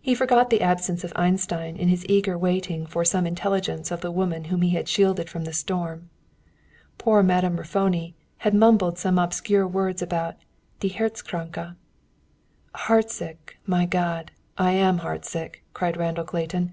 [0.00, 4.10] He forgot the absence of Einstein in his eager waiting for some intelligence of the
[4.10, 6.10] woman whom he had shielded from the storm.
[6.98, 10.34] Poor Madame Raffoni had mumbled some obscure words about
[10.80, 11.76] "die herz kranke."
[12.74, 14.32] "Heartsick, my God!
[14.58, 16.72] I am heartsick," cried Randall Clayton.